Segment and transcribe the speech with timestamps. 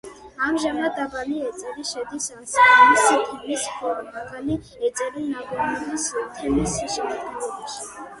[0.45, 4.57] ამჟამად დაბალი ეწერი შედის ასკანის თემის, ხოლო მაღალი
[4.89, 6.07] ეწერი ნაგომრის
[6.39, 7.87] თემის შემადგენლობაში.